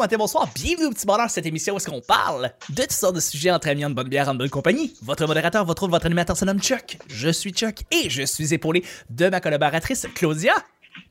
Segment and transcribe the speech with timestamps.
[0.00, 3.16] matin, bonsoir, bienvenue au petit bonheur, cette émission où est-ce qu'on parle de toutes sortes
[3.16, 4.94] de sujets entre amis, en bonne bière, en bonne compagnie.
[5.02, 6.96] Votre modérateur, votre autre, votre animateur se nomme Chuck.
[7.08, 10.54] Je suis Chuck et je suis épaulé de ma collaboratrice Claudia.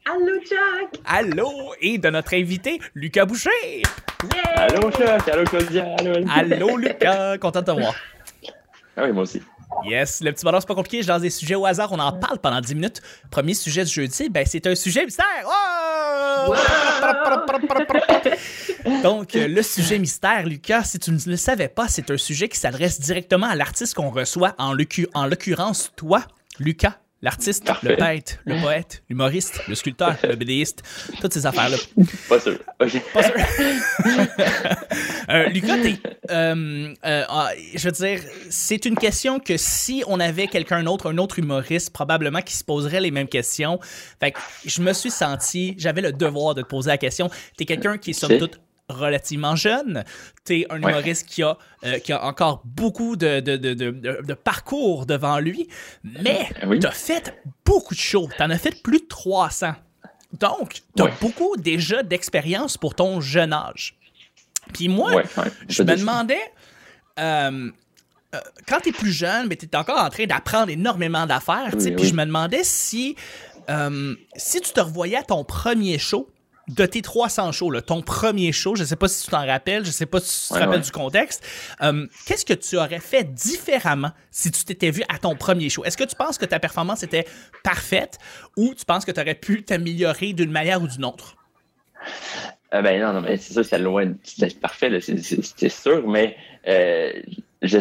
[0.06, 1.02] Allô, Chuck!
[1.06, 1.52] Allô!
[1.82, 3.84] Et de notre invité, Lucas Boucher.
[4.56, 5.28] Allô, Chuck!
[5.32, 5.96] Allô, Claudia!
[6.34, 7.38] Allô, Lucas!
[7.38, 7.94] Content de te voir.
[8.98, 9.40] Ah oui, moi aussi.
[9.86, 11.04] Yes, le petit bonheur, c'est pas compliqué.
[11.04, 11.92] Je lance des sujets au hasard.
[11.92, 13.04] On en parle pendant 10 minutes.
[13.30, 15.26] Premier sujet du jeudi, ben, c'est un sujet mystère.
[15.46, 15.69] Oh!
[19.04, 22.50] Donc, euh, le sujet mystère, Lucas, si tu ne le savais pas, c'est un sujet
[22.50, 26.24] qui s'adresse directement à l'artiste qu'on reçoit, en l'occur- en l'occurrence, toi,
[26.60, 26.98] Lucas.
[27.22, 30.84] L'artiste, le poète, le poète, l'humoriste, le sculpteur, le BDiste,
[31.20, 31.76] toutes ces affaires-là.
[32.30, 32.58] Pas sûr.
[32.78, 33.04] Pas sûr.
[35.30, 35.78] Euh, Lucas,
[36.32, 38.20] euh, euh, ah, je veux dire,
[38.50, 42.64] c'est une question que si on avait quelqu'un d'autre, un autre humoriste, probablement qui se
[42.64, 43.80] poserait les mêmes questions.
[44.20, 47.30] Fait que je me suis senti, j'avais le devoir de te poser la question.
[47.58, 48.60] T'es quelqu'un qui est somme toute
[48.90, 50.04] relativement jeune.
[50.44, 50.92] T'es un Ouais.
[50.92, 55.06] humoriste qui a, euh, qui a encore beaucoup de, de, de, de, de- de parcours
[55.06, 55.68] devant lui,
[56.04, 56.80] mais Oui.
[56.80, 58.30] t'as fait beaucoup de shows.
[58.38, 59.74] T'en as fait plus de 300.
[60.40, 61.14] Donc, t'as Ouais.
[61.22, 63.96] beaucoup déjà d'expérience pour ton jeune âge.
[64.74, 65.24] Puis moi, Ouais,
[65.68, 66.40] je me demandais,
[67.20, 67.72] euh,
[68.36, 71.72] euh, quand tu es plus jeune, mais tu es encore en train d'apprendre énormément d'affaires,
[71.72, 72.08] tu puis oui.
[72.08, 73.16] je me demandais si,
[74.36, 76.30] si tu te revoyais à ton premier show,
[76.70, 79.86] de tes 300 shows, là, ton premier show, je sais pas si tu t'en rappelles,
[79.86, 80.86] je sais pas si tu te Ouais, rappelles ouais.
[80.86, 81.44] du contexte,
[81.82, 85.84] euh, qu'est-ce que tu aurais fait différemment si tu t'étais vu à ton premier show?
[85.84, 87.26] Est-ce que tu penses que ta performance était
[87.64, 88.20] parfaite
[88.56, 91.36] ou tu penses que tu aurais pu t'améliorer d'une manière ou d'une autre?
[92.72, 94.06] Ah ben non, non, mais c'est sûr, c'est loin
[94.38, 96.36] d'être parfait, c'est- sûr, mais
[96.68, 97.12] euh,
[97.64, 97.78] je,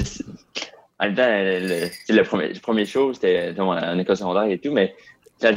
[0.99, 4.95] en même temps, le, premier, le premier show, c'était en école secondaire et tout, mais
[5.41, 5.55] quand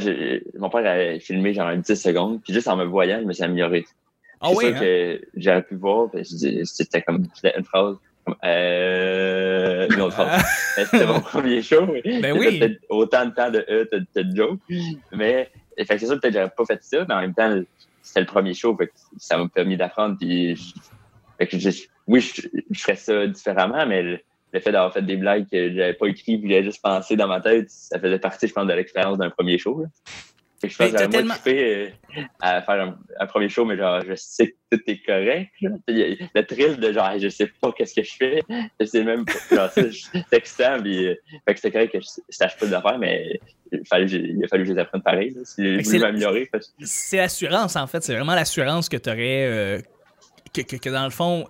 [0.58, 3.42] mon père avait filmé genre 10 secondes, puis juste en me voyant, je me suis
[3.42, 3.84] amélioré.
[4.40, 4.80] Ah c'est oui, sûr hein?
[4.80, 6.08] que j'aurais pu voir,
[6.64, 10.42] c'était comme une phrase, comme euh, une autre phrase.
[10.74, 11.86] C'était mon premier show.
[12.04, 12.58] Ben oui.
[12.58, 14.60] Peut-être autant de temps de E, de, de joke.
[15.12, 17.62] Mais fait c'est sûr, peut-être que j'aurais pas fait ça, mais en même temps,
[18.02, 18.76] c'était le premier show.
[18.76, 20.16] Fait que ça m'a permis d'apprendre.
[20.18, 20.56] Puis,
[21.38, 25.16] fait que je- oui, je, je ferais ça différemment, mais le, fait d'avoir fait des
[25.16, 28.18] blagues que j'avais pas écrit puis que j'avais juste pensé dans ma tête, ça faisait
[28.18, 29.80] partie, je pense, de l'expérience d'un premier show.
[29.82, 29.86] là.
[30.60, 31.88] Fait que je pense que tellement- euh,
[32.40, 35.50] à faire un, un premier show, mais genre, je sais que tout est correct.
[35.60, 35.70] là.
[35.88, 38.42] A Le thrill de genre, je sais pas qu'est-ce que je fais.
[38.78, 39.70] Je sais même pas.
[39.70, 39.90] C'est
[40.30, 40.80] excitant.
[40.80, 41.14] Puis, euh,
[41.48, 43.40] fait que c'était correct que je, sache pas d'affaires, mais
[43.72, 45.36] il, fallait, il a fallu que je les apprenne pareil.
[45.44, 46.48] Si c'est m'améliorer,
[46.78, 48.00] c'est l'assurance, en fait.
[48.04, 49.82] C'est vraiment l'assurance que tu aurais.
[50.54, 51.44] que, que- que dans le fond.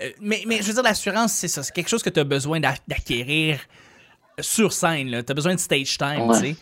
[0.00, 1.62] Euh, mais, mais je veux dire, l'assurance, c'est ça.
[1.62, 3.58] C'est quelque chose que tu as besoin d'a- d'acquérir
[4.40, 5.22] sur scène.
[5.24, 6.38] Tu as besoin de stage time, Ouais.
[6.40, 6.56] tu sais.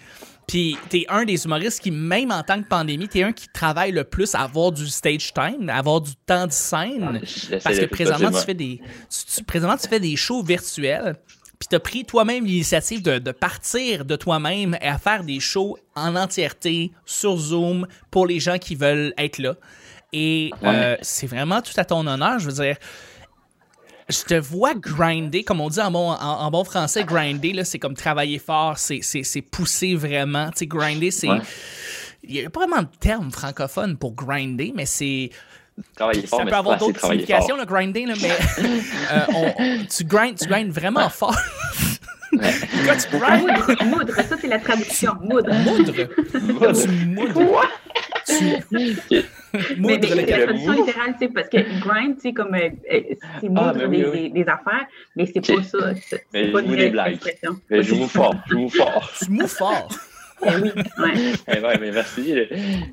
[0.48, 3.32] Puis, tu es un des humoristes qui, même en tant que pandémie, tu es un
[3.32, 7.20] qui travaille le plus à avoir du stage time, à avoir du temps de scène.
[7.62, 11.14] Parce que présentement, tu fais des, tu, tu- présentement, tu fais des shows virtuels.
[11.60, 15.38] Puis tu as pris toi-même l'initiative de, de partir de toi-même et à faire des
[15.38, 19.54] shows en entièreté sur Zoom pour les gens qui veulent être là.
[20.12, 22.38] Et euh, c'est vraiment tout à ton honneur.
[22.40, 22.76] Je veux dire,
[24.10, 27.64] je te vois grinder, comme on dit en bon, en, en bon français, grinder, là,
[27.64, 30.50] c'est comme travailler fort, c'est, c'est, c'est pousser vraiment.
[30.50, 31.28] Tu sais, grinder, c'est.
[31.28, 31.40] Ouais.
[32.22, 35.30] Il n'y a pas vraiment de terme francophone pour grinder, mais c'est.
[35.96, 40.04] Travailler fort, Ça mais peut avoir d'autres significations, le grinding, là, mais euh, on- tu,
[40.04, 41.34] grindes, tu grindes vraiment fort.
[42.32, 42.50] Ouais.
[42.86, 45.52] Quand tu grindes, Moudre, moudre, ça c'est la traduction, moudre.
[45.52, 45.92] moudre.
[46.60, 47.62] Quand tu moudres.
[48.26, 49.24] Tu
[49.78, 53.00] Mais, mais la traduction littérale, c'est parce que grind, c'est comme, euh, euh,
[53.40, 54.30] c'est moudre ben oui, des, oui.
[54.30, 55.92] des- des affaires, mais c'est pas ça.
[56.32, 57.18] Mais pas je vous des blagues.
[57.68, 59.12] Mais je mous fort, je mous fort.
[59.24, 59.88] Tu mous fort.
[60.42, 61.12] Eh oui, ouais.
[61.54, 62.34] Eh ouais, mais merci.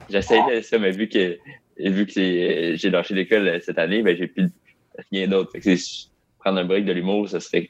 [0.09, 1.37] J'essaie de ça, mais vu que,
[1.79, 4.49] vu que c'est- j'ai lâché l'école euh, cette année, ben, j'ai plus
[5.11, 5.53] rien d'autre.
[6.39, 7.69] Prendre un break de l'humour, ça serait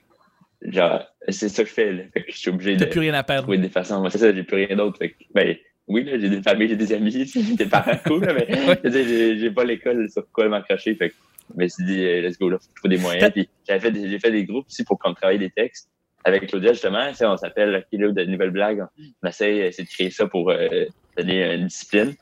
[0.63, 1.91] genre, c'est ça que je fais.
[1.94, 2.03] Là.
[2.12, 3.44] Fait que je suis obligé de T'as plus rien à perdre.
[3.44, 4.00] trouver des façons.
[4.00, 4.97] Moi, c'est ça, j'ai plus rien d'autre.
[4.97, 5.56] Fait que, ben,
[5.88, 8.48] oui, là, j'ai des familles, j'ai des amis, des parents cool, là, mais
[9.38, 10.95] j'ai, pas l'école sur quoi m'accrocher.
[10.95, 11.16] Fait que
[11.56, 13.31] je me suis dit, euh, let's go, là, faut trouver des moyens.
[13.31, 15.89] Puis j'avais fait des, j'ai fait des groupes aussi pour qu'on travaille des textes.
[16.25, 18.86] Avec Claudia, justement, on s'appelle Kilo de Nouvelles Blagues.
[19.24, 20.86] On essaie, essaie de créer ça pour euh,
[21.16, 22.16] donner une discipline.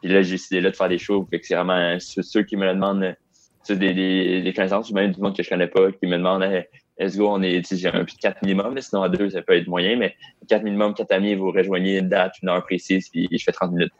[0.00, 1.26] Puis là, j'ai décidé là de faire des shows.
[1.30, 3.12] Fait que c'est vraiment euh, ceux, ceux qui me le demandent, euh,
[3.62, 6.16] ceux des, des, des connaissances, ou même du monde que je connais pas, qui me
[6.16, 6.64] demandent Hey,
[6.98, 9.42] let's go, on est, j'ai un plus de 4 minimum, là, sinon à deux, ça
[9.42, 10.14] peut être moyen, mais
[10.48, 13.72] 4 minimum, 4 amis, vous rejoignez une date, une heure précise, puis je fais 30
[13.72, 13.92] minutes.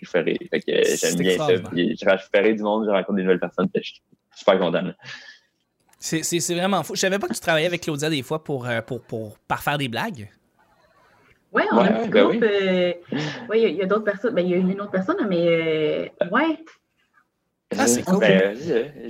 [0.00, 0.38] Je ferai.
[0.50, 1.48] Fait que j'aime bien ça.
[1.72, 4.02] Puis je ferai du monde, je rencontre des nouvelles personnes, puis je suis
[4.34, 4.82] super content.
[4.82, 4.94] là.
[5.98, 6.94] C'est, c'est, c'est vraiment fou.
[6.94, 9.60] Je savais pas que tu travaillais avec Claudia des fois pour, euh, pour, pour, par
[9.64, 10.30] faire des blagues.
[11.52, 12.32] Ouais, on a Ouais, un petit ben groupe.
[12.40, 12.48] oui.
[12.48, 12.92] euh,
[13.48, 14.34] ouais, il y a- il y a, d'autres personnes.
[14.34, 16.58] Ben, il y a une autre personne, mais euh, ouais.
[17.76, 18.20] Ah, c'est cool.
[18.20, 18.56] Ben,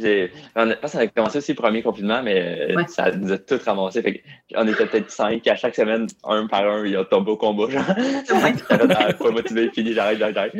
[0.00, 2.88] j'ai- on a- qu'on commencé aussi le premier confinement, mais euh, Ouais.
[2.88, 4.02] ça nous a tout ramassé.
[4.02, 4.22] Fait
[4.56, 7.70] on était peut-être cinq à chaque semaine, un par un, il a tombé au combat.
[7.70, 7.84] Genre.
[7.88, 8.54] Ouais.
[8.88, 10.52] L'air pas motivé, fini, j'arrête, j'arrête.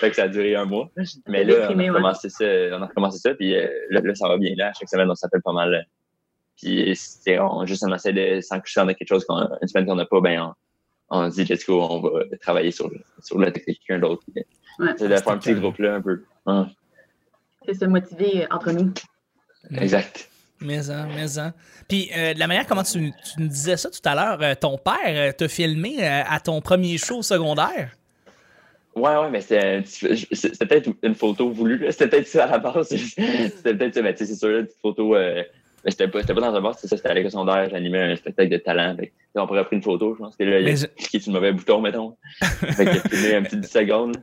[0.00, 0.90] Fait que ça a duré un mois.
[1.28, 4.26] Mais là, on a recommencé ça, on a recommencé ça, puis euh, là, là, ça
[4.28, 4.54] va bien.
[4.56, 5.74] Là, chaque semaine, on s'appelle pas mal.
[5.74, 5.80] euh,
[6.56, 6.96] Puis
[7.40, 8.40] on, juste, on essaie de,
[8.80, 10.54] on a quelque chose, qu'on, une semaine qu'on n'a pas, ben,
[11.10, 12.90] on, on dit, let's go, on va travailler sur,
[13.22, 14.22] sur le quelqu'un d'autre.
[14.34, 14.94] Ouais.
[14.96, 16.24] C'est de faire un petit groupe là, un peu.
[17.66, 18.92] C'est se motiver entre nous.
[19.76, 20.28] exact.
[20.60, 21.52] Mais en, mais en.
[21.88, 24.54] Puis, euh, de la manière comment tu, tu nous disais ça tout à l'heure, euh,
[24.54, 27.90] ton père euh, t'a filmé euh, à ton premier show secondaire?
[28.94, 31.84] Ouais, ouais, mais c'était, c'était peut-être une photo voulue.
[31.90, 32.88] C'était peut-être ça à la base.
[32.96, 35.42] C'était peut-être ça, mais tu sais, c'est sûr, là, une petite photo, euh,
[35.84, 38.00] mais c'était pas, c'était pas dans un bar, c'est ça, c'était à l'école secondaire, j'animais
[38.12, 38.94] un spectacle de talent.
[38.96, 41.18] Fait on pourrait prendre une photo, je pense que là, il Mais a je- cliqué
[41.18, 42.16] sur le mauvais bouton, mettons.
[42.40, 44.16] fait que j'ai filmé un petit 10 secondes.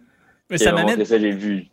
[0.49, 1.65] Mais ça m'amène j'ai vu.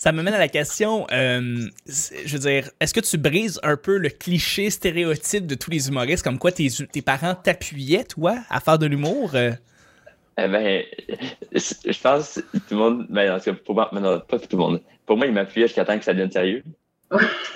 [0.00, 3.98] Ça m'amène à la question, euh, je veux dire, est-ce que tu brises un peu
[3.98, 8.60] le cliché stéréotype de tous les humoristes, comme quoi tes, tes parents t'appuyaient, toi, à
[8.60, 9.32] faire de l'humour?
[9.34, 9.50] euh?
[10.38, 10.82] Eh ben,
[11.52, 14.80] je pense que tout le monde, ben, en pour moi, mais pas tout le monde.
[15.04, 16.64] Pour moi, il m'appuyait jusqu'à temps que ça devienne sérieux.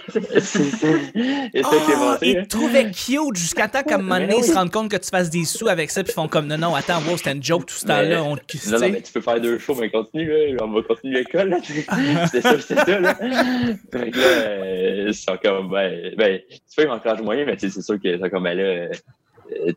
[0.08, 0.88] C'est ça.
[0.88, 2.42] Oh, ils hein.
[2.42, 4.48] te trouvaient cute jusqu'à temps qu'à un moment donné, ils oui.
[4.48, 6.58] se rendent compte que tu fasses des sous avec ça, puis ils font comme non,
[6.58, 8.22] non, attends, wow, c'était une joke tout ce temps-là.
[8.22, 8.38] On, Non,
[8.72, 10.64] non, mais tu peux faire deux shows, mais continue, là.
[10.64, 11.56] On va continuer l'école,
[12.30, 13.14] c'est ça, c'est ça, là.
[13.14, 17.70] Que là, euh, ils sont comme, ben, ben, tu fais, ils m'encouragent moyen, mais c'est
[17.70, 19.72] sûr que c'est comme, ben là, euh,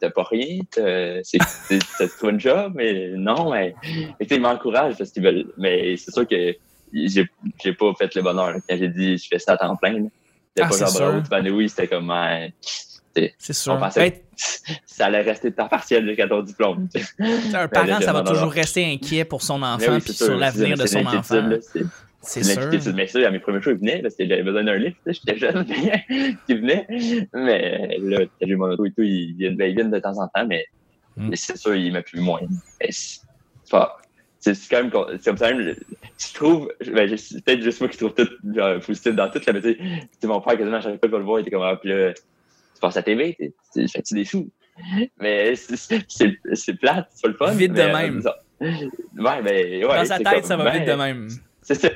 [0.00, 1.22] t'as- pas rien, t'as
[2.16, 5.96] trouvé un job, mais non, mais, mais tu sais, ils m'encouragent parce qu'ils veulent, mais
[5.96, 6.54] c'est sûr que
[6.92, 7.26] j'ai
[7.62, 8.58] j'ai pas fait le bonheur, là.
[8.68, 10.08] Quand j'ai dit, je fais ça à temps plein.
[10.54, 12.50] C'était Ah, pas genre, bravo, tu m'épanouis, c'était comme, ben,
[13.38, 13.72] C'est sûr.
[13.74, 14.16] on pensait Hey, que
[14.86, 16.88] ça allait rester de temps partiel jusqu'à ton diplôme.
[17.54, 20.76] un parent, là, ça va toujours rester inquiet pour son enfant oui, puis sur l'avenir
[20.76, 21.50] de son enfant.
[21.60, 21.84] c'est-
[22.80, 22.92] sûr.
[22.94, 25.38] Mais ça, à mes premiers shows, ils venaient parce que j'avais besoin d'un sais, J'étais
[25.38, 25.64] jeune,
[26.48, 26.86] ils venaient.
[27.32, 30.26] Mais là, j'ai mon auto et tout, ils viennent, ben, ils viennent de temps en
[30.28, 30.64] temps, mais
[31.16, 31.34] Mm.
[31.34, 32.40] c'est sûr, ils m'appuient moins.
[32.90, 33.20] C'est
[33.70, 33.96] pas.
[34.54, 35.18] C'est quand même.
[35.20, 35.74] C'est comme ça, même.
[36.18, 36.70] Je trouve.
[36.92, 39.40] Ben, c'est peut-être juste moi qui trouve tout genre, positif dans tout.
[39.46, 39.78] Là, mais tu
[40.20, 41.90] sais, mon père, quasiment, à chaque fois va le voir, il était comme, ah, puis
[41.90, 44.48] là, tu passes à la TV, tu- tu fais-tu des sous?
[45.20, 47.52] Mais c'est- plate, c'est pas le fun.
[47.52, 48.22] Vite de mais, même.
[48.60, 48.66] euh,
[49.18, 49.96] Ouais, ben, ouais.
[49.98, 51.28] Dans sa tête, comme, ça va ben, vite de même.
[51.62, 51.88] c'est ça.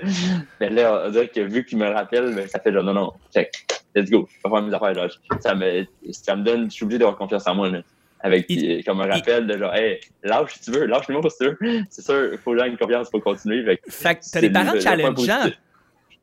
[0.61, 2.93] Mais là, on dirait que vu qu'il me le rappelle, ben, ça fait genre, non,
[2.95, 3.53] non, check,
[3.95, 4.95] let's go, je vais faire mes affaires.
[4.95, 5.09] Genre.
[5.41, 7.69] Ça, me, ça me donne, je suis obligé d'avoir confiance en moi.
[7.71, 7.83] Là,
[8.23, 11.37] avec Il- euh, comme un rappel de genre, hey, lâche si tu veux, lâche-moi si
[11.39, 11.59] tu veux.
[11.91, 13.65] C'est sûr, il faut que j'aie une confiance pour continuer.
[13.65, 15.51] Fait, que Fait que t'as des parents challengeants.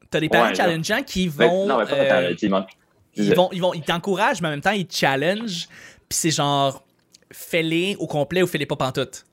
[0.10, 1.68] T'as des parents Ouais, challengeants qui vont.
[1.68, 2.70] non, mais pas euh, manque.
[3.16, 5.68] ils vont, ils vont, ils t'encouragent, mais en même temps, ils te challenge.
[6.08, 6.84] Puis c'est genre,
[7.32, 9.26] fais-les au complet ou fais-les pas pantoute.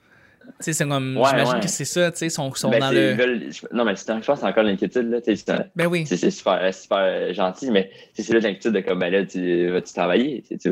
[0.43, 1.61] Tu sais, c'est comme, Ouais, j'imagine ouais.
[1.61, 3.15] que c'est ça, tu sais, ils sont, sont Ben, dans le.
[3.15, 5.11] veulent- non, mais c'est, je pense c'est encore l'inquiétude.
[5.11, 6.07] Là, tu sais, c'est, un- Ben oui.
[6.07, 10.43] c'est, super, super gentil, mais c'est, là l'inquiétude de comme, ben là, tu vas-tu travailler?
[10.49, 10.69] Tu, tu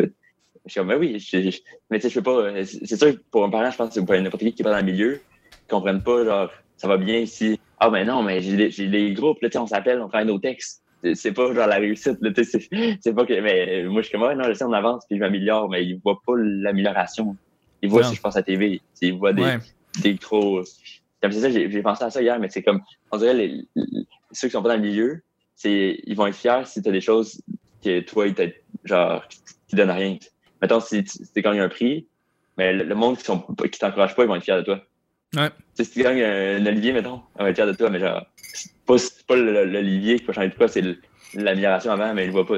[0.66, 1.58] je suis comme, ben oui, je, je-
[1.90, 2.64] mais tu sais, je peux pas.
[2.64, 4.64] C'est, c'est sûr que pour un parent, je pense que pour n'importe qui qui est
[4.64, 7.58] pas dans le milieu, ils comprennent pas, genre, ça va bien ici.
[7.78, 10.08] Ah, ben non, mais j'ai, des- j'ai des groupes, là, tu sais, on s'appelle, on
[10.08, 10.82] travaille nos textes.
[11.14, 12.66] C'est, pas genre la réussite, là, tu sais,
[13.02, 13.38] c'est, pas que.
[13.38, 15.84] Mais moi, je suis comme, ouais, non, je sais, on avance, puis je m'améliore, mais
[15.84, 17.36] ils voient pas l'amélioration.
[17.82, 18.08] Ils voient Non.
[18.08, 18.80] si je passe à TV.
[19.02, 19.58] Ils voient des, Ouais.
[20.02, 20.62] des gros.
[21.20, 22.80] Comme c'est ça, j'ai pensé à ça hier, mais c'est comme,
[23.12, 25.20] on dirait, les, les- ceux qui sont pas dans le milieu,
[25.54, 27.40] c'est, ils vont être fiers si t'as des choses
[27.84, 28.54] que toi, ils
[28.84, 29.22] genre,
[29.68, 30.16] qui donnent rien.
[30.64, 32.06] Mettons, si tu si tu gagnes un prix,
[32.56, 33.30] mais le, le monde qui
[33.68, 34.80] qui t'encourage pas, ils vont être fiers de toi.
[35.36, 35.50] Ouais.
[35.50, 37.90] Tu sais, si tu gagnes un, un Olivier, mettons, on va être fiers de toi,
[37.90, 40.82] mais genre, c'est pas, pas l'Olivier qui va changer de quoi, c'est
[41.34, 42.56] l'amélioration avant, mais il le voit pas.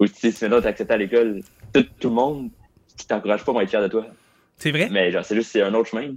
[0.00, 1.42] Ou tu si maintenant t'es accepté à l'école,
[1.72, 2.50] tout, tout le monde
[2.96, 4.04] qui t'encourage pas vont être fiers de toi.
[4.56, 4.88] C'est vrai?
[4.90, 6.14] Mais genre, c'est juste, c'est un autre chemin.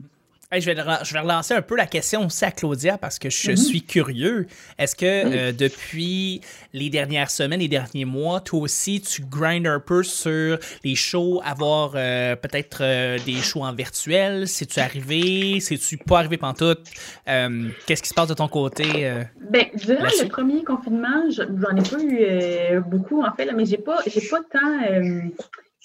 [0.53, 3.19] Hey, je, vais, le- je vais relancer un peu la question aussi à Claudia parce
[3.19, 3.55] que je Mhm.
[3.55, 4.47] suis curieux.
[4.77, 5.33] Est-ce que Mhm.
[5.33, 6.41] euh, depuis
[6.73, 11.41] les dernières semaines, les derniers mois, toi aussi, tu grindes un peu sur les shows,
[11.45, 14.45] avoir euh, peut-être euh, des shows en virtuel?
[14.45, 15.61] C'est-tu arrivé?
[15.61, 16.81] C'est-tu pas arrivé pantoute?
[17.29, 19.07] Euh, Qu'est-ce qui se passe de ton côté?
[19.07, 19.23] euh?
[19.51, 20.23] Ben, durant Là-dessus?
[20.23, 23.77] le premier confinement, je- j'en ai pas eu euh, beaucoup, en fait, là, mais j'ai
[23.77, 25.21] pas, j'ai pas tant, euh,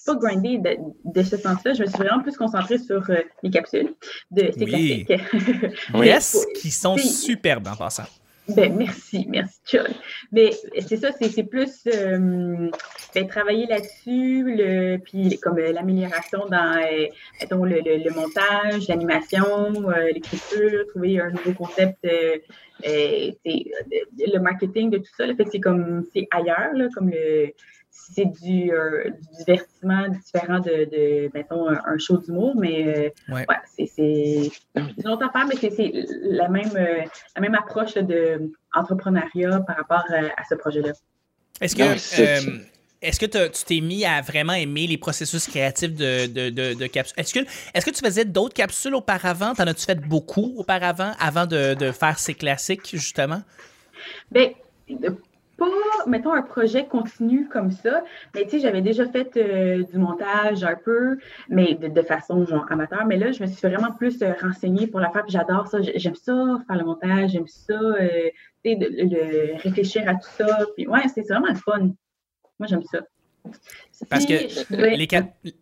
[0.06, 1.74] pas grindé de, de ce sens-là.
[1.74, 3.94] Je me suis vraiment plus concentrée sur euh, les capsules
[4.30, 5.04] de C'est Oui.
[5.04, 5.22] classique.
[5.94, 6.06] Oui.
[6.06, 8.04] Yes, qui sont superbes en passant.
[8.48, 9.88] Ben, merci, merci, Chuck.
[10.30, 10.50] Mais
[10.86, 12.70] c'est ça, c'est plus euh,
[13.12, 17.06] ben, travailler là-dessus, puis comme euh, l'amélioration dans euh,
[17.40, 21.98] mettons, le, le- le montage, l'animation, l'écriture, trouver un nouveau concept,
[22.84, 25.26] le marketing de tout ça.
[25.26, 27.48] Là, fait que c'est comme, c'est ailleurs, là, comme le,
[28.14, 28.72] c'est du, du,
[29.38, 33.46] divertissement différent de, de mettons, un, show d'humour, mais ouais.
[33.74, 40.44] c'est une autre affaire, mais c'est la même, la même approche d'entrepreneuriat par rapport à,
[40.48, 40.92] ce projet-là.
[41.60, 42.66] Est-ce que
[43.02, 47.14] est-ce que tu t'es mis à vraiment aimer les processus créatifs de, de, de, capsules?
[47.18, 49.54] Est-ce que, est que tu faisais d'autres capsules auparavant?
[49.54, 53.42] T'en as-tu fait beaucoup auparavant, avant de, faire ces classiques, justement?
[54.30, 54.50] Bien,
[55.56, 55.66] pas,
[56.06, 60.64] mettons, un projet continu comme ça, mais tu sais, j'avais déjà fait euh, du montage
[60.64, 64.32] un peu, mais de, façon genre amateur, mais là, je me suis vraiment plus euh,
[64.40, 65.78] renseignée pour la faire, puis j'adore ça.
[65.82, 66.32] J'aime ça,
[66.66, 68.30] faire le montage, j'aime ça, euh,
[68.64, 71.90] tu sais, de, réfléchir à tout ça, puis ouais, c'est vraiment le fun.
[72.58, 73.00] Moi, j'aime ça.
[74.10, 74.34] Parce que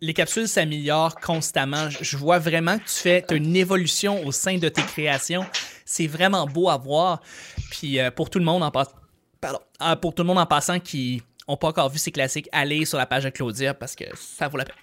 [0.01, 1.89] les, capsules s'améliorent constamment.
[1.89, 5.45] Je vois vraiment que tu fais une évolution au sein de tes créations.
[5.85, 7.21] C'est vraiment beau à voir.
[7.69, 8.71] Puis pour tout le monde en
[9.45, 12.49] pardon, ah, pour tout le monde en passant qui n'ont pas encore vu ces classiques,
[12.51, 14.75] allez sur la page de Claudia parce que ça vaut la peine.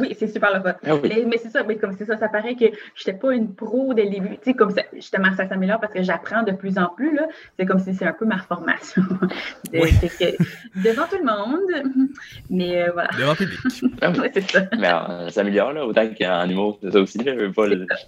[0.00, 0.74] Oui, c'est super le fun.
[0.86, 3.54] Ah mais, c'est ça, mais comme c'est ça, ça paraît que je n'étais pas une
[3.54, 4.36] pro dès le début.
[4.36, 7.18] Tu sais, comme ça, justement, ça s'améliore parce que j'apprends de plus en plus.
[7.58, 9.02] C'est comme si c'est un peu ma formation.
[9.72, 12.08] devant tout le monde.
[12.50, 13.08] Mais euh, voilà.
[13.18, 13.58] Devant le public.
[13.82, 14.60] oui, c'est ça.
[14.76, 17.18] Mais ça s'améliore, là, autant qu'en humour, c'est ça aussi.
[17.18, 17.32] Là.
[17.54, 17.66] Pas,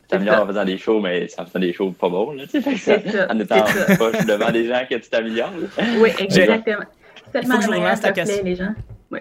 [0.09, 2.33] t'améliores en faisant des shows, mais ça en faisant des shows pas bons.
[2.33, 5.53] Là, ça, ça, en étant pas devant des gens que tu t'améliores.
[5.99, 6.85] Oui, exactement.
[7.33, 8.45] C'est tellement la question.
[8.45, 8.75] les gens.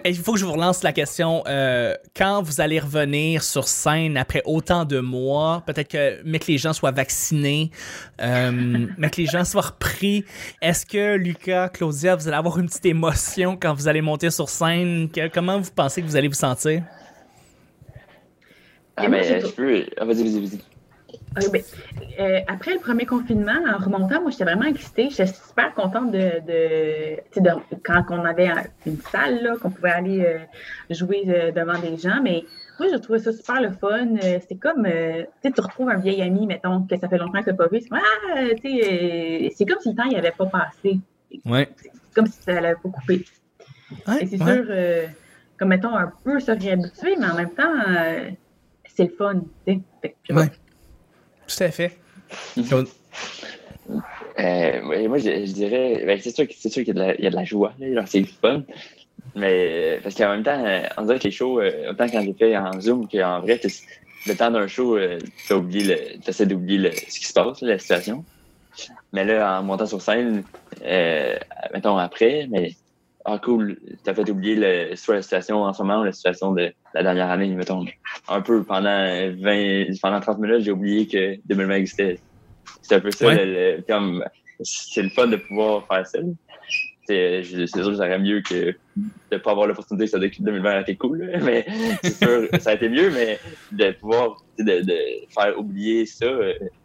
[0.04, 1.42] Il faut que je vous relance la question.
[1.48, 6.46] Euh, quand vous allez revenir sur scène après autant de mois, peut-être que, mais que
[6.46, 7.72] les gens soient vaccinés,
[8.20, 10.24] euh, mais que les gens soient repris,
[10.62, 14.48] est-ce que Lucas, Claudia, vous allez avoir une petite émotion quand vous allez monter sur
[14.48, 15.08] scène?
[15.34, 16.82] comment vous pensez que vous allez vous sentir?
[18.96, 19.86] Ah, mais je peux.
[19.96, 20.69] Ah, vas-y, vas-y, vas-y.
[21.36, 21.62] Ah ben,
[22.18, 25.10] euh, après le premier confinement, en remontant, moi, j'étais vraiment excitée.
[25.10, 27.50] J'étais super contente de, de,
[27.84, 28.50] quand on avait
[28.84, 30.38] une salle, là, qu'on pouvait aller euh,
[30.90, 32.20] jouer euh, devant des gens.
[32.20, 32.42] Mais
[32.80, 34.16] moi, je trouvais ça super le fun.
[34.20, 34.88] c'est comme,
[35.44, 37.68] tu tu retrouves un vieil ami, mettons, que ça fait longtemps que tu n'as pas
[37.68, 37.80] vu.
[37.80, 40.98] C'est ah, c'est comme si le temps n'y avait pas passé.
[41.44, 41.68] Ouais.
[41.76, 43.24] C'est comme si ça n'avait pas coupé.
[44.20, 44.66] Et c'est sûr,
[45.58, 47.74] comme mettons, un peu se réhabituer, mais en même temps,
[48.84, 49.42] c'est le fun.
[49.68, 50.50] Ouais.
[51.56, 51.96] Tout à fait.
[54.38, 57.72] Euh, moi, je, dirais, ben, c'est sûr, sûr qu'il y, y, a de la joie,
[58.06, 58.62] c'est fun.
[59.34, 62.32] Mais parce qu'en même temps, euh, on dirait que les shows, euh, autant quand j'ai
[62.32, 63.60] fait en Zoom qu'en vrai,
[64.26, 65.54] le temps d'un show, tu
[66.26, 68.24] essaies d'oublier ce qui se passe, la situation.
[69.12, 70.44] Mais là, en montant sur scène,
[71.72, 72.74] mettons après, mais
[73.24, 76.52] ah cool, t'as fait oublier le, soit la situation en ce moment ou la situation
[76.52, 77.84] de la dernière année, mettons.
[78.28, 82.18] Un peu pendant 20, pendant 30 minutes, j'ai oublié que 2020 existait.
[82.82, 83.34] C'est un peu ça,
[83.88, 84.24] comme
[84.62, 86.18] c'est le fun de pouvoir faire ça.
[87.06, 88.74] C'est sûr que ça aurait mieux que
[89.30, 91.66] de pas avoir l'opportunité que ça 2020 a été cool, mais
[92.02, 93.40] c'est sûr, ça a été mieux, mais
[93.72, 94.96] de pouvoir de, de
[95.28, 96.30] faire oublier ça,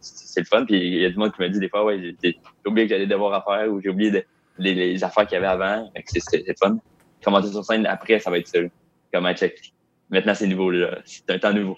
[0.00, 0.64] c'est le fun.
[0.64, 2.94] Puis il y a du monde qui me dit des fois, ouais, j'ai oublié que
[2.94, 4.24] j'allais devoir à faire ou j'ai oublié de
[4.58, 5.90] les, affaires qu'il y avait avant.
[6.06, 6.78] C'est fun.
[7.22, 8.58] Commenter sur scène après, ça va être ça.
[9.12, 9.72] Comment check.
[10.10, 10.72] Maintenant, c'est nouveau.
[11.04, 11.76] C'est un temps nouveau.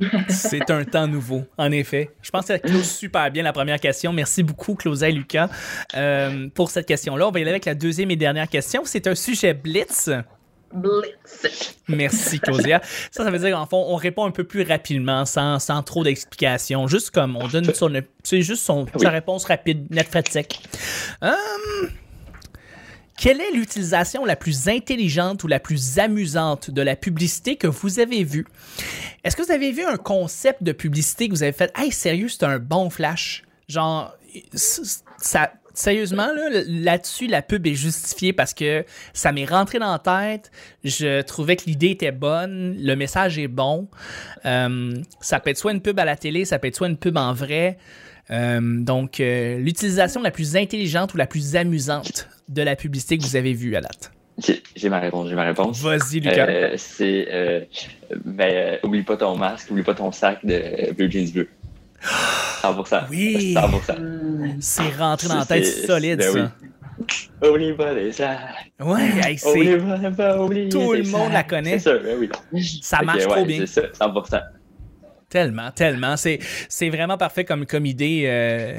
[0.28, 2.10] c'est un temps nouveau, en effet.
[2.22, 4.12] Je pense que ça close super bien la première question.
[4.12, 5.48] Merci beaucoup, Claudia et Lucas,
[5.96, 7.26] euh, pour cette question-là.
[7.28, 8.82] On va y aller avec la deuxième et dernière question.
[8.84, 10.10] C'est un sujet blitz.
[10.72, 11.76] Blitz.
[11.88, 12.80] Merci, Claudia.
[13.10, 16.04] Ça, ça veut dire qu'en fond, on répond un peu plus rapidement, sans, sans trop
[16.04, 16.86] d'explications.
[16.86, 17.90] Juste comme on donne son.
[18.30, 20.60] Juste son, sa réponse rapide, net, sec.
[21.22, 21.88] Hum,
[23.18, 27.98] quelle est l'utilisation la plus intelligente ou la plus amusante de la publicité que vous
[27.98, 28.46] avez vue?
[29.24, 31.72] Est-ce que vous avez vu un concept de publicité que vous avez fait?
[31.76, 33.42] Hey, sérieux, c'est un bon flash?
[33.68, 34.16] Genre,
[35.74, 36.28] sérieusement,
[36.68, 40.52] là-dessus, la pub est justifiée parce que ça m'est rentré dans la tête.
[40.84, 43.88] Je trouvais que l'idée était bonne, le message est bon.
[44.46, 46.96] Euh, ça peut être soit une pub à la télé, ça peut être soit une
[46.96, 47.78] pub en vrai.
[48.30, 52.28] Euh, donc, euh, l'utilisation la plus intelligente ou la plus amusante?
[52.48, 54.12] De la publicité que vous avez vue à date?
[54.76, 55.80] J'ai ma réponse, j'ai ma réponse.
[55.82, 56.46] Vas-y, Lucas.
[56.48, 57.60] Euh, c'est, euh,
[58.24, 61.48] ben, oublie pas ton masque, oublie pas ton sac de bleu jeans bleu.
[62.62, 63.06] 100%.
[63.10, 63.54] Oui.
[63.54, 64.56] 100%.
[64.60, 66.52] C'est rentré dans la tête solide, ben ça.
[67.40, 67.48] Oui.
[67.48, 68.38] Oublie pas les sacs.
[68.78, 69.48] Ouais, c'est.
[69.50, 71.78] Oublie pas, oublie Tout le monde la connaît.
[71.78, 72.80] C'est ça, ben oui.
[72.82, 73.64] Ça marche trop bien.
[73.66, 74.40] C'est ça, 100%.
[75.28, 76.16] Tellement, tellement.
[76.16, 76.38] C'est,
[76.68, 78.24] c'est vraiment parfait comme, comme idée.
[78.26, 78.78] Euh...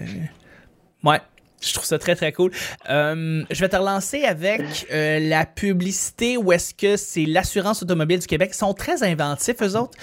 [1.04, 1.20] Ouais,
[1.62, 2.52] je trouve ça très, très cool.
[2.90, 4.62] Euh, je vais te relancer avec
[4.92, 8.52] euh, la publicité où est-ce que c'est l'assurance automobile du Québec.
[8.54, 9.98] Ils sont très inventifs, eux autres.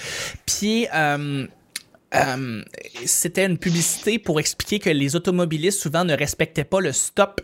[0.44, 1.46] Puis, euh,
[2.16, 2.62] euh,
[3.04, 7.40] c'était une publicité pour expliquer que les automobilistes souvent ne respectaient pas le stop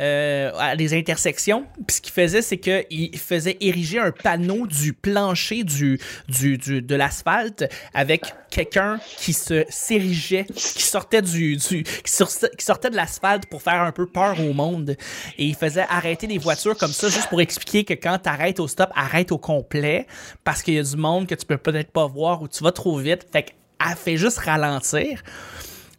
[0.00, 1.66] euh, à des intersections.
[1.86, 6.82] Puis ce qu'il faisait, c'est qu'il faisait ériger un panneau du plancher du, du, du
[6.82, 13.46] de l'asphalte avec quelqu'un qui se s'érigeait, qui sortait du, du qui, sortait, de l'asphalte
[13.46, 14.96] pour faire un peu peur au monde.
[15.38, 18.60] Et il faisait arrêter les voitures comme ça juste pour expliquer que quand tu arrêtes
[18.60, 20.06] au stop, arrête au complet
[20.44, 22.72] parce qu'il y a du monde que tu peux peut-être pas voir ou tu vas
[22.72, 23.26] trop vite.
[23.32, 23.54] Fait
[23.88, 25.22] qu'elle fait juste ralentir.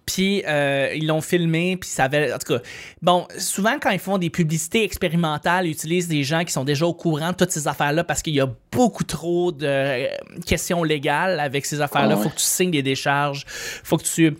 [0.05, 2.31] Puis euh, ils l'ont filmé, puis ça avait.
[2.31, 2.59] En tout cas,
[3.01, 6.85] bon, souvent quand ils font des publicités expérimentales, ils utilisent des gens qui sont déjà
[6.85, 10.07] au courant de toutes ces affaires-là parce qu'il y a beaucoup trop de euh,
[10.45, 12.17] questions légales avec ces affaires-là.
[12.17, 14.37] Faut que tu signes des décharges, faut que tu.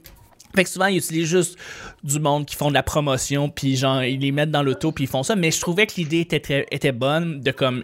[0.56, 1.58] Fait que souvent, ils utilisent juste
[2.04, 5.04] du monde qui font de la promotion, puis genre, ils les mettent dans l'auto, puis
[5.04, 5.36] ils font ça.
[5.36, 7.84] Mais je trouvais que l'idée était, était bonne de comme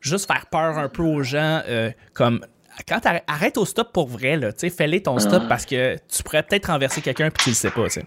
[0.00, 2.40] juste faire peur un peu aux gens, euh, comme
[2.86, 6.22] quand arrête au stop pour vrai, là, tu sais, fais-les ton stop parce que tu
[6.22, 8.06] pourrais peut-être renverser quelqu'un puis tu le sais pas, tu sais.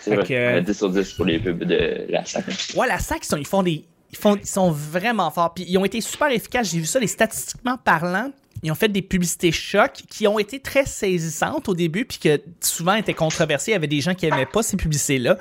[0.00, 2.44] C'est vrai, que, 10 sur 10 pour les pubs de la SAC.
[2.76, 3.84] Ouais, la SAC, ils, font des...
[4.10, 5.52] Ils, font, ils sont vraiment forts.
[5.54, 6.70] Puis ils ont été super efficaces.
[6.70, 8.30] J'ai vu ça, les statistiquement parlant
[8.62, 12.40] ils ont fait des publicités chocs qui ont été très saisissantes au début, puis que
[12.60, 13.70] souvent étaient controversées.
[13.70, 15.38] Il y avait des gens qui n'aimaient pas ces publicités-là.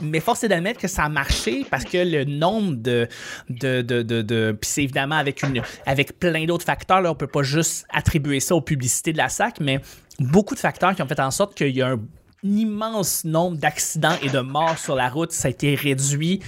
[0.00, 3.08] Mais force est d'admettre que ça a marché parce que le nombre de.
[3.48, 7.00] de, de, de, puis c'est évidemment avec, une, avec plein d'autres facteurs.
[7.00, 9.80] Là, on peut pas juste attribuer ça aux publicités de la SAC, mais
[10.18, 12.00] beaucoup de facteurs qui ont fait en sorte qu'il y a un
[12.42, 15.32] immense nombre d'accidents et de morts sur la route.
[15.32, 16.40] Ça a été réduit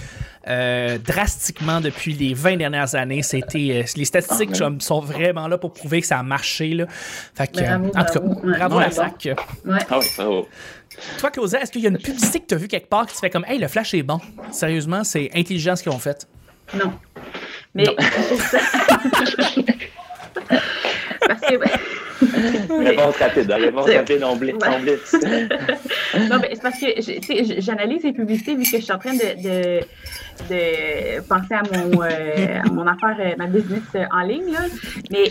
[0.46, 3.22] euh, drastiquement depuis les 20 dernières années.
[3.22, 6.74] C'était, euh, les statistiques ah, sont vraiment là pour prouver que ça a marché.
[6.74, 6.86] Là.
[7.34, 8.20] Fait que, en tout cas,
[8.58, 9.30] bravo à SAC.
[9.68, 10.00] Ah
[11.18, 13.14] Toi, Claudia, est-ce qu'il y a une publicité que tu as vue quelque part qui
[13.14, 14.20] te fait comme Hey, le flash est bon?
[14.50, 16.26] Sérieusement, c'est intelligent ce qu'ils ont fait.
[16.74, 16.92] Non.
[17.74, 17.84] Mais.
[17.84, 17.94] Non.
[21.26, 21.54] Parce que.
[22.20, 24.60] Réponse rapide, réponse rapide, on blitz.
[26.30, 29.80] non, mais c'est parce que j'analyse les publicités vu que je suis en train de,
[30.50, 34.52] de penser à mon, euh, mon affaire, euh, ma business euh, en ligne.
[34.52, 34.60] Là.
[35.10, 35.30] Mais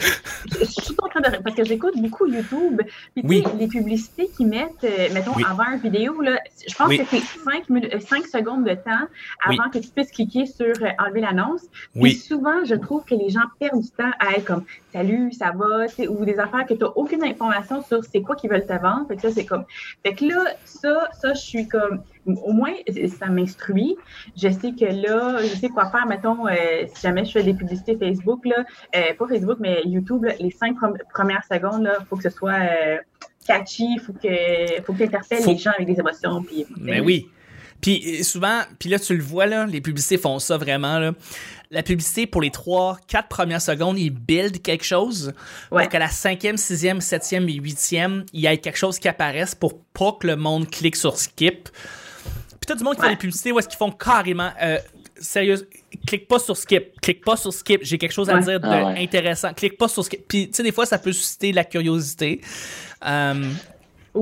[0.60, 1.38] je, en train de.
[1.44, 2.82] Parce que j'écoute beaucoup YouTube.
[3.15, 3.43] Puis oui.
[3.60, 7.65] les publicités qu'ils mettent, mettons, avant une vidéo, là, je pense que c'est 5,
[8.02, 9.08] 5, secondes de temps
[9.43, 11.63] avant que tu puisses cliquer sur enlever l'annonce.
[12.00, 15.52] Puis souvent, je trouve que les gens perdent du temps à être comme Salut, ça
[15.52, 18.74] va, ou des affaires que tu n'as aucune information sur c'est quoi qu'ils veulent te
[18.74, 19.06] vendre.
[19.08, 19.65] Fait que ça, c'est comme.
[20.04, 22.74] Fait que là, ça, ça, je suis comme au moins,
[23.20, 23.96] ça m'instruit.
[24.36, 26.06] Je sais que là, je sais quoi faire.
[26.06, 26.54] Mettons, euh,
[26.94, 30.76] si jamais je fais des publicités Facebook, là, euh, pas Facebook, mais YouTube, les cinq
[31.13, 32.98] premières secondes, il faut que ce soit euh,
[33.46, 36.44] catchy, il faut que, faut que tu interpelles les gens avec des émotions.
[36.44, 37.30] Puis, mais oui.
[37.82, 40.98] Puis souvent, puis là, tu le vois, là, les publicités font ça vraiment.
[40.98, 41.13] Là.
[41.70, 45.34] La publicité, pour les trois, quatre premières secondes, ils build quelque chose
[45.72, 45.84] ouais.
[45.84, 49.54] pour qu'à la cinquième, sixième, septième et huitième, il y ait quelque chose qui apparaisse
[49.54, 51.70] pour pas que le monde clique sur skip
[52.67, 54.51] t'as du monde qui fait des publicités où est-ce qu'ils font carrément.
[54.62, 54.77] Euh,
[55.19, 55.67] sérieux,
[56.06, 59.53] clique pas sur skip, clique pas sur skip, j'ai quelque chose à dire d'intéressant, ah
[59.53, 60.27] clique pas sur skip.
[60.27, 62.41] Puis, tu sais, des fois, ça peut susciter la curiosité.
[63.06, 63.51] Euh,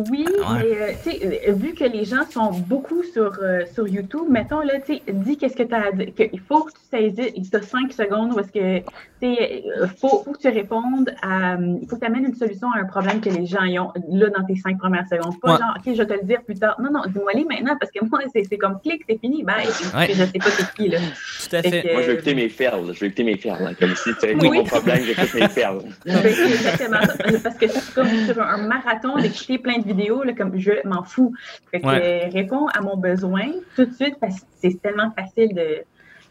[0.09, 4.59] oui, ah mais euh, vu que les gens sont beaucoup sur, euh, sur YouTube, mettons,
[4.59, 6.11] là, tu sais, dis qu'est-ce que tu as à dire.
[6.33, 8.79] Il faut que tu saisisses, il as 5 secondes où est-ce que,
[9.21, 12.79] tu faut, faut que tu répondes à, il faut que tu amènes une solution à
[12.79, 15.39] un problème que les gens ont, là, dans tes 5 premières secondes.
[15.41, 16.79] Pas genre, OK, je vais te le dire plus tard.
[16.81, 19.65] Non, non, dis-moi les maintenant, parce que moi, c'est comme clic, c'est fini, bye.
[19.65, 20.07] Ouais.
[20.09, 20.99] Je sais pas c'est qui, là.
[20.99, 21.91] Tout à fait.
[21.93, 24.35] moi, je vais écouter mes perles, je vais écouter mes perles, comme si tu avais
[24.35, 24.57] oui.
[24.57, 25.81] mon problème, j'écoute mes perles.
[26.05, 26.99] exactement
[27.43, 31.03] parce que c'est comme sur un marathon d'écouter plein de vidéos, là, comme je m'en
[31.03, 31.33] fous.
[31.71, 33.45] Fait que euh, réponds à mon besoin
[33.75, 35.83] tout de suite parce que c'est tellement facile de.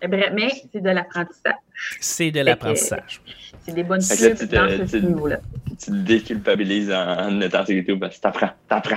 [0.07, 1.55] Bref, mais c'est de l'apprentissage.
[1.99, 3.23] C'est de l'apprentissage.
[3.65, 5.39] C'est des bonnes choses dans ce niveau-là.
[5.71, 8.97] Tu te déculpabilises en, en étant sur YouTube parce que t'apprends, t'apprends.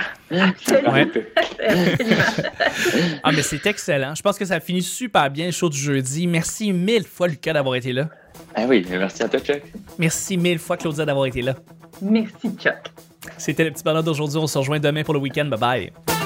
[3.22, 4.14] ah, mais c'est excellent.
[4.14, 6.26] Je pense que ça finit super bien le show du jeudi.
[6.26, 8.10] Merci mille fois, Lucas, d'avoir été là.
[8.54, 9.62] Ah oui, merci à toi, Chuck.
[9.98, 11.54] Merci mille fois, Claudia, d'avoir été là.
[12.02, 12.92] Merci, Chuck.
[13.36, 14.38] C'était le petit bonheur d'aujourd'hui.
[14.38, 15.46] On se rejoint demain pour le week-end.
[15.46, 16.17] Bye bye.